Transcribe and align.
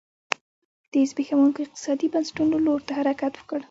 د 0.91 0.93
زبېښونکو 1.09 1.59
اقتصادي 1.63 2.07
بنسټونو 2.13 2.55
لور 2.65 2.79
ته 2.87 2.91
حرکت 2.99 3.33
و 3.37 3.43